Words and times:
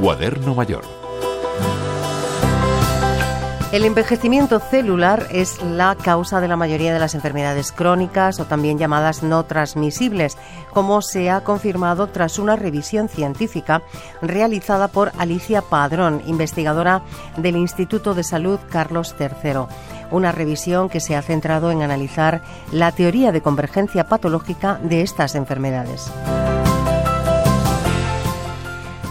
Cuaderno 0.00 0.54
Mayor. 0.54 0.84
El 3.72 3.84
envejecimiento 3.84 4.60
celular 4.60 5.26
es 5.30 5.60
la 5.62 5.96
causa 5.96 6.40
de 6.40 6.48
la 6.48 6.56
mayoría 6.56 6.92
de 6.92 6.98
las 7.00 7.14
enfermedades 7.14 7.72
crónicas 7.72 8.38
o 8.38 8.44
también 8.44 8.78
llamadas 8.78 9.22
no 9.22 9.44
transmisibles, 9.44 10.36
como 10.72 11.02
se 11.02 11.30
ha 11.30 11.42
confirmado 11.42 12.08
tras 12.08 12.38
una 12.38 12.56
revisión 12.56 13.08
científica 13.08 13.82
realizada 14.22 14.88
por 14.88 15.12
Alicia 15.18 15.62
Padrón, 15.62 16.22
investigadora 16.26 17.02
del 17.38 17.56
Instituto 17.56 18.14
de 18.14 18.22
Salud 18.22 18.60
Carlos 18.70 19.14
III. 19.18 19.66
Una 20.10 20.30
revisión 20.30 20.88
que 20.88 21.00
se 21.00 21.16
ha 21.16 21.22
centrado 21.22 21.70
en 21.70 21.82
analizar 21.82 22.42
la 22.70 22.92
teoría 22.92 23.32
de 23.32 23.40
convergencia 23.40 24.08
patológica 24.08 24.78
de 24.82 25.02
estas 25.02 25.34
enfermedades. 25.34 26.10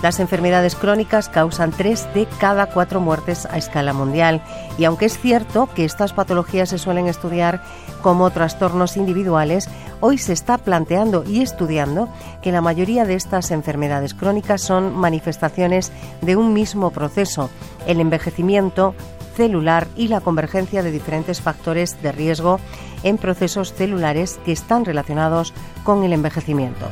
Las 0.05 0.19
enfermedades 0.19 0.75
crónicas 0.75 1.29
causan 1.29 1.71
tres 1.71 2.07
de 2.13 2.27
cada 2.39 2.67
cuatro 2.67 3.01
muertes 3.01 3.47
a 3.47 3.57
escala 3.57 3.91
mundial 3.91 4.39
y 4.77 4.83
aunque 4.83 5.05
es 5.05 5.17
cierto 5.17 5.67
que 5.73 5.83
estas 5.83 6.13
patologías 6.13 6.69
se 6.69 6.77
suelen 6.77 7.07
estudiar 7.07 7.63
como 8.03 8.29
trastornos 8.29 8.97
individuales, 8.97 9.67
hoy 10.01 10.19
se 10.19 10.31
está 10.31 10.59
planteando 10.59 11.23
y 11.27 11.41
estudiando 11.41 12.07
que 12.43 12.51
la 12.51 12.61
mayoría 12.61 13.05
de 13.05 13.15
estas 13.15 13.49
enfermedades 13.49 14.13
crónicas 14.13 14.61
son 14.61 14.95
manifestaciones 14.95 15.91
de 16.21 16.35
un 16.35 16.53
mismo 16.53 16.91
proceso, 16.91 17.49
el 17.87 17.99
envejecimiento 17.99 18.93
celular 19.35 19.87
y 19.95 20.09
la 20.09 20.21
convergencia 20.21 20.83
de 20.83 20.91
diferentes 20.91 21.41
factores 21.41 21.99
de 22.03 22.11
riesgo 22.11 22.59
en 23.01 23.17
procesos 23.17 23.73
celulares 23.73 24.39
que 24.45 24.51
están 24.51 24.85
relacionados 24.85 25.51
con 25.83 26.03
el 26.03 26.13
envejecimiento. 26.13 26.91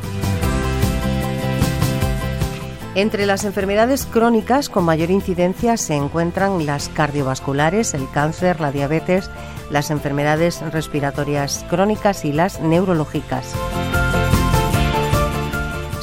Entre 2.95 3.25
las 3.25 3.43
enfermedades 3.43 4.05
crónicas 4.05 4.69
con 4.69 4.86
mayor 4.86 5.09
incidencia 5.09 5.77
se 5.77 5.95
encuentran 5.95 6.66
las 6.67 6.89
cardiovasculares, 6.89 7.95
el 7.95 8.08
cáncer, 8.11 8.61
la 8.61 8.72
diabetes, 8.72 9.31
las 9.72 9.89
enfermedades 9.89 10.61
respiratorias 10.72 11.66
crónicas 11.69 12.23
y 12.23 12.33
las 12.33 12.59
neurológicas. 12.59 13.55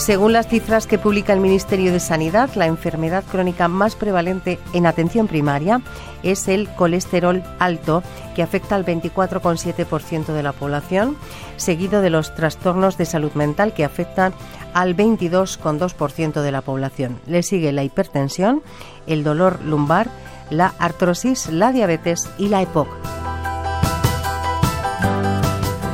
Según 0.01 0.33
las 0.33 0.49
cifras 0.49 0.87
que 0.87 0.97
publica 0.97 1.35
el 1.35 1.41
Ministerio 1.41 1.93
de 1.93 2.01
Sanidad, 2.01 2.49
la 2.55 2.65
enfermedad 2.65 3.23
crónica 3.23 3.69
más 3.69 3.97
prevalente 3.97 4.59
en 4.73 4.87
atención 4.87 5.29
primaria 5.29 5.83
es 6.23 6.49
el 6.49 6.71
colesterol 6.71 7.43
alto, 7.59 8.03
que 8.35 8.43
afecta 8.43 8.77
al 8.77 8.87
24,7% 8.87 10.33
de 10.33 10.43
la 10.43 10.53
población, 10.53 11.19
seguido 11.59 12.01
de 12.01 12.09
los 12.09 12.35
trastornos 12.35 12.97
de 12.97 13.05
salud 13.05 13.33
mental, 13.35 13.75
que 13.75 13.85
afectan 13.85 14.33
al 14.73 14.97
22,2% 14.97 16.41
de 16.41 16.51
la 16.51 16.63
población. 16.63 17.21
Le 17.27 17.43
sigue 17.43 17.71
la 17.71 17.85
hipertensión, 17.85 18.63
el 19.07 19.23
dolor 19.23 19.61
lumbar, 19.63 20.09
la 20.49 20.73
artrosis, 20.79 21.51
la 21.51 21.73
diabetes 21.73 22.27
y 22.39 22.49
la 22.49 22.63
EPOC. 22.63 23.20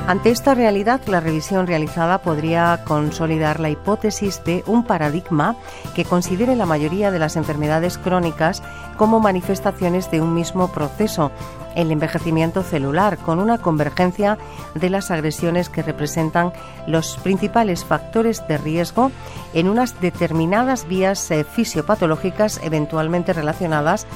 Ante 0.07 0.31
esta 0.31 0.55
realidad, 0.55 1.01
la 1.09 1.19
revisión 1.19 1.67
realizada 1.67 2.19
podría 2.19 2.85
consolidar 2.85 3.59
la 3.59 3.71
hipótesis 3.71 4.41
de 4.45 4.63
un 4.69 4.85
paradigma 4.85 5.57
que 5.97 6.05
considere 6.05 6.55
la 6.55 6.65
mayoría 6.65 7.11
de 7.11 7.19
las 7.19 7.35
enfermedades 7.35 7.99
crónicas 7.99 8.63
como 8.97 9.19
manifestaciones 9.19 10.09
de 10.13 10.21
un 10.21 10.33
mismo 10.33 10.69
proceso, 10.69 11.33
el 11.75 11.91
envejecimiento 11.91 12.63
celular, 12.63 13.19
con 13.19 13.41
una 13.41 13.59
convergencia 13.59 14.39
de 14.77 14.91
las 14.91 15.11
agresiones 15.11 15.69
que 15.69 15.83
representan 15.83 16.53
los 16.87 17.17
principales 17.17 17.85
factores 17.85 18.47
de 18.47 18.59
riesgo 18.59 19.11
en 19.55 19.69
unas 19.69 20.01
determinadas 20.01 20.87
vías 20.87 21.29
eh, 21.33 21.43
fisiopatológicas 21.43 22.61
eventualmente 22.63 23.33
relacionadas 23.33 24.07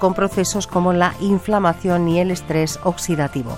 con 0.00 0.12
procesos 0.12 0.66
como 0.66 0.92
la 0.92 1.14
inflamación 1.20 2.08
y 2.08 2.18
el 2.18 2.32
estrés 2.32 2.80
oxidativo. 2.82 3.56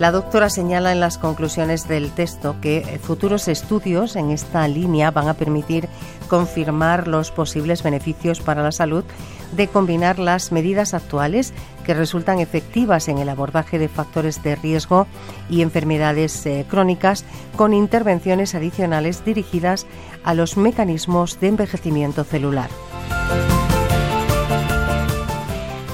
La 0.00 0.10
doctora 0.10 0.50
señala 0.50 0.90
en 0.90 0.98
las 0.98 1.18
conclusiones 1.18 1.86
del 1.86 2.10
texto 2.10 2.56
que 2.60 2.98
futuros 3.00 3.46
estudios 3.46 4.16
en 4.16 4.32
esta 4.32 4.66
línea 4.66 5.12
van 5.12 5.28
a 5.28 5.34
permitir 5.34 5.88
confirmar 6.28 7.06
los 7.06 7.30
posibles 7.30 7.84
beneficios 7.84 8.40
para 8.40 8.64
la 8.64 8.72
salud 8.72 9.04
de 9.52 9.68
combinar 9.68 10.18
las 10.18 10.50
medidas 10.50 10.94
actuales 10.94 11.52
que 11.84 11.94
resultan 11.94 12.40
efectivas 12.40 13.06
en 13.06 13.18
el 13.18 13.28
abordaje 13.28 13.78
de 13.78 13.88
factores 13.88 14.42
de 14.42 14.56
riesgo 14.56 15.06
y 15.48 15.62
enfermedades 15.62 16.44
eh, 16.44 16.66
crónicas 16.68 17.24
con 17.56 17.72
intervenciones 17.72 18.56
adicionales 18.56 19.24
dirigidas 19.24 19.86
a 20.24 20.34
los 20.34 20.56
mecanismos 20.56 21.38
de 21.38 21.48
envejecimiento 21.48 22.24
celular. 22.24 22.68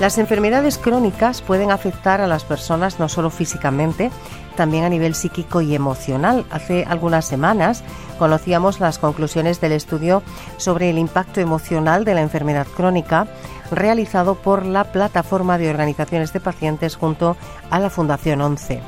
Las 0.00 0.16
enfermedades 0.16 0.78
crónicas 0.78 1.42
pueden 1.42 1.70
afectar 1.70 2.22
a 2.22 2.26
las 2.26 2.44
personas 2.44 2.98
no 2.98 3.10
solo 3.10 3.28
físicamente, 3.28 4.10
también 4.56 4.84
a 4.84 4.88
nivel 4.88 5.14
psíquico 5.14 5.60
y 5.60 5.74
emocional. 5.74 6.46
Hace 6.50 6.86
algunas 6.88 7.26
semanas 7.26 7.84
conocíamos 8.18 8.80
las 8.80 8.98
conclusiones 8.98 9.60
del 9.60 9.72
estudio 9.72 10.22
sobre 10.56 10.88
el 10.88 10.96
impacto 10.96 11.42
emocional 11.42 12.06
de 12.06 12.14
la 12.14 12.22
enfermedad 12.22 12.66
crónica 12.74 13.26
realizado 13.70 14.36
por 14.36 14.64
la 14.64 14.84
plataforma 14.84 15.58
de 15.58 15.68
organizaciones 15.68 16.32
de 16.32 16.40
pacientes 16.40 16.96
junto 16.96 17.36
a 17.68 17.78
la 17.78 17.90
Fundación 17.90 18.40
11. 18.40 18.80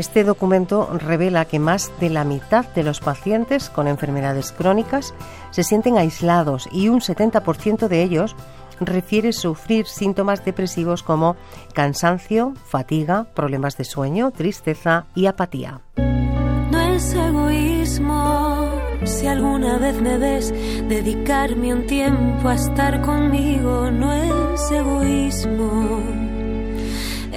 Este 0.00 0.24
documento 0.24 0.88
revela 0.98 1.44
que 1.44 1.58
más 1.58 1.92
de 2.00 2.08
la 2.08 2.24
mitad 2.24 2.64
de 2.64 2.82
los 2.82 3.00
pacientes 3.00 3.68
con 3.68 3.86
enfermedades 3.86 4.50
crónicas 4.50 5.12
se 5.50 5.62
sienten 5.62 5.98
aislados 5.98 6.70
y 6.72 6.88
un 6.88 7.00
70% 7.00 7.86
de 7.86 8.02
ellos 8.02 8.34
refiere 8.80 9.34
sufrir 9.34 9.86
síntomas 9.86 10.42
depresivos 10.42 11.02
como 11.02 11.36
cansancio, 11.74 12.54
fatiga, 12.64 13.26
problemas 13.34 13.76
de 13.76 13.84
sueño, 13.84 14.30
tristeza 14.30 15.04
y 15.14 15.26
apatía. 15.26 15.82
No 15.96 16.80
es 16.80 17.12
egoísmo 17.12 18.70
si 19.04 19.26
alguna 19.26 19.76
vez 19.76 20.00
me 20.00 20.16
ves 20.16 20.50
dedicarme 20.88 21.74
un 21.74 21.86
tiempo 21.86 22.48
a 22.48 22.54
estar 22.54 23.02
conmigo, 23.02 23.90
no 23.90 24.14
es 24.14 24.70
egoísmo 24.70 26.29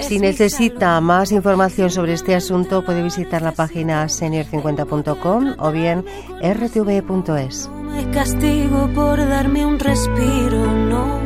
si 0.08 0.18
necesita 0.18 1.00
más 1.00 1.32
información 1.32 1.90
sobre 1.90 2.12
este 2.12 2.34
asunto 2.34 2.84
puede 2.84 3.02
visitar 3.02 3.42
la 3.42 3.52
página 3.52 4.04
senior50.com 4.06 5.54
o 5.58 5.72
bien 5.72 6.04
rtv.es. 6.42 7.70
castigo 8.12 8.88
por 8.94 9.18
darme 9.18 9.64
un 9.64 9.78
respiro, 9.78 10.66
no. 10.72 11.20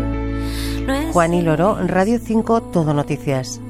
Juan 1.13 1.35
y 1.35 1.43
Loro, 1.43 1.79
Radio 1.87 2.19
5, 2.19 2.63
Todo 2.73 2.95
Noticias. 2.95 3.61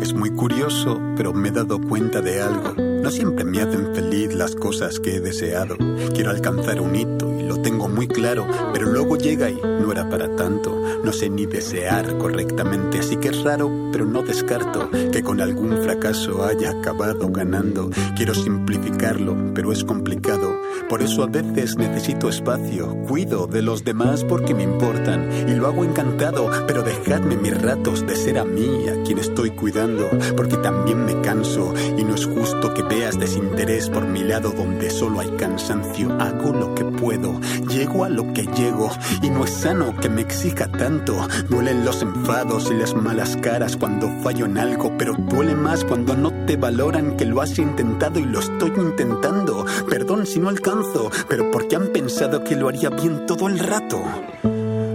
Es 0.00 0.12
muy 0.12 0.30
curioso, 0.30 1.00
pero 1.16 1.32
me 1.32 1.48
he 1.48 1.52
dado 1.52 1.80
cuenta 1.80 2.20
de 2.20 2.40
algo. 2.42 2.93
No 3.04 3.10
siempre 3.10 3.44
me 3.44 3.60
hacen 3.60 3.94
feliz 3.94 4.32
las 4.32 4.56
cosas 4.56 4.98
que 4.98 5.16
he 5.16 5.20
deseado. 5.20 5.76
Quiero 6.14 6.30
alcanzar 6.30 6.80
un 6.80 6.96
hito 6.96 7.30
y 7.38 7.42
lo 7.42 7.60
tengo 7.60 7.86
muy 7.86 8.08
claro, 8.08 8.46
pero 8.72 8.86
luego 8.86 9.18
llega 9.18 9.50
y 9.50 9.60
no 9.60 9.92
era 9.92 10.08
para 10.08 10.34
tanto. 10.36 10.80
No 11.04 11.12
sé 11.12 11.28
ni 11.28 11.44
desear 11.44 12.16
correctamente, 12.16 13.00
así 13.00 13.18
que 13.18 13.28
es 13.28 13.42
raro, 13.42 13.70
pero 13.92 14.06
no 14.06 14.22
descarto 14.22 14.88
que 14.90 15.22
con 15.22 15.42
algún 15.42 15.82
fracaso 15.82 16.44
haya 16.44 16.70
acabado 16.70 17.28
ganando. 17.28 17.90
Quiero 18.16 18.32
simplificarlo, 18.32 19.36
pero 19.54 19.70
es 19.70 19.84
complicado. 19.84 20.58
Por 20.88 21.02
eso 21.02 21.24
a 21.24 21.26
veces 21.26 21.76
necesito 21.76 22.30
espacio. 22.30 22.96
Cuido 23.06 23.46
de 23.46 23.60
los 23.60 23.84
demás 23.84 24.24
porque 24.24 24.54
me 24.54 24.62
importan 24.62 25.30
y 25.46 25.54
lo 25.54 25.66
hago 25.66 25.84
encantado, 25.84 26.50
pero 26.66 26.82
dejadme 26.82 27.36
mis 27.36 27.60
ratos 27.60 28.06
de 28.06 28.16
ser 28.16 28.38
a 28.38 28.44
mí 28.44 28.88
a 28.88 29.02
quien 29.02 29.18
estoy 29.18 29.50
cuidando, 29.50 30.08
porque 30.36 30.56
también 30.56 31.04
me 31.04 31.20
canso 31.20 31.74
y 31.98 32.02
no 32.04 32.14
es 32.14 32.24
justo 32.24 32.72
que 32.72 32.82
veas 32.94 33.18
desinterés 33.18 33.90
por 33.90 34.06
mi 34.06 34.22
lado 34.22 34.50
donde 34.50 34.88
solo 34.88 35.20
hay 35.20 35.30
cansancio. 35.30 36.12
Hago 36.20 36.52
lo 36.52 36.74
que 36.74 36.84
puedo, 36.84 37.40
llego 37.68 38.04
a 38.04 38.08
lo 38.08 38.32
que 38.32 38.46
llego 38.46 38.90
y 39.20 39.30
no 39.30 39.44
es 39.44 39.50
sano 39.50 39.96
que 39.96 40.08
me 40.08 40.22
exija 40.22 40.68
tanto 40.68 41.26
Duelen 41.48 41.84
los 41.84 42.02
enfados 42.02 42.70
y 42.70 42.74
las 42.74 42.94
malas 42.94 43.36
caras 43.38 43.76
cuando 43.76 44.08
fallo 44.22 44.46
en 44.46 44.58
algo, 44.58 44.92
pero 44.96 45.14
duele 45.14 45.54
más 45.54 45.84
cuando 45.84 46.16
no 46.16 46.30
te 46.46 46.56
valoran 46.56 47.16
que 47.16 47.24
lo 47.24 47.40
has 47.40 47.58
intentado 47.58 48.20
y 48.20 48.24
lo 48.24 48.38
estoy 48.38 48.72
intentando. 48.76 49.66
Perdón 49.88 50.26
si 50.26 50.38
no 50.38 50.48
alcanzo, 50.48 51.10
pero 51.28 51.50
porque 51.50 51.76
han 51.76 51.88
pensado 51.88 52.44
que 52.44 52.56
lo 52.56 52.68
haría 52.68 52.90
bien 52.90 53.26
todo 53.26 53.48
el 53.48 53.58
rato. 53.58 54.02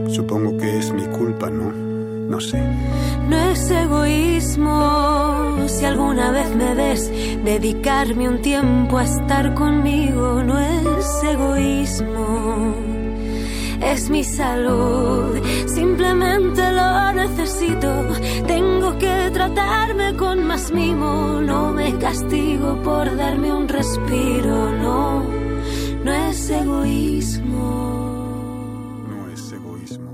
Supongo 0.10 0.58
que 0.58 0.80
es 0.80 0.92
mi 0.94 1.06
culpa, 1.08 1.50
¿no? 1.50 1.72
No 2.30 2.40
sé. 2.40 2.62
No 3.28 3.38
es 3.52 3.72
egoísmo 3.72 5.68
si 5.68 5.86
alguna 5.86 6.32
vez 6.32 6.56
me 6.56 6.76
ves 6.76 7.12
dedicarme 7.50 8.30
un 8.30 8.42
tiempo 8.42 9.00
a 9.00 9.04
estar 9.04 9.56
conmigo. 9.56 10.44
No 10.44 10.60
es 10.60 11.24
egoísmo 11.24 12.90
es 13.82 14.10
mi 14.10 14.24
salud. 14.24 15.42
Simplemente 15.66 16.62
lo 16.72 17.14
necesito. 17.14 17.90
Tengo 18.46 18.98
que 18.98 19.32
tratarme 19.34 20.16
con 20.16 20.46
más 20.46 20.72
mimo, 20.72 21.42
no 21.42 21.72
me 21.72 21.98
castigo 21.98 22.82
por 22.84 23.16
darme 23.16 23.52
un 23.52 23.68
respiro, 23.68 24.72
no, 24.84 25.24
no 26.04 26.12
es 26.12 26.50
egoísmo. 26.50 27.66
No 29.08 29.30
es 29.34 29.52
egoísmo. 29.52 30.12